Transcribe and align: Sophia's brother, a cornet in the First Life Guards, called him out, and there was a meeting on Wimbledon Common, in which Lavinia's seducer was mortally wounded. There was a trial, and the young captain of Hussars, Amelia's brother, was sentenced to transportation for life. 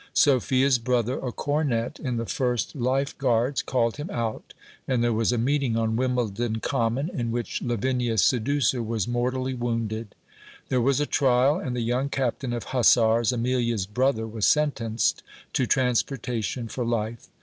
Sophia's 0.15 0.79
brother, 0.79 1.19
a 1.19 1.31
cornet 1.31 1.99
in 1.99 2.17
the 2.17 2.25
First 2.25 2.75
Life 2.75 3.15
Guards, 3.19 3.61
called 3.61 3.97
him 3.97 4.09
out, 4.09 4.55
and 4.87 5.03
there 5.03 5.13
was 5.13 5.31
a 5.31 5.37
meeting 5.37 5.77
on 5.77 5.95
Wimbledon 5.95 6.59
Common, 6.59 7.07
in 7.07 7.29
which 7.29 7.61
Lavinia's 7.61 8.23
seducer 8.23 8.81
was 8.81 9.07
mortally 9.07 9.53
wounded. 9.53 10.15
There 10.69 10.81
was 10.81 10.99
a 10.99 11.05
trial, 11.05 11.59
and 11.59 11.75
the 11.75 11.81
young 11.81 12.09
captain 12.09 12.51
of 12.51 12.63
Hussars, 12.73 13.31
Amelia's 13.31 13.85
brother, 13.85 14.25
was 14.25 14.47
sentenced 14.47 15.21
to 15.53 15.67
transportation 15.67 16.67
for 16.67 16.83
life. 16.83 17.27